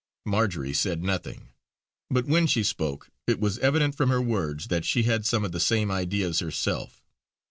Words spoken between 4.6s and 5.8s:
that she had some of the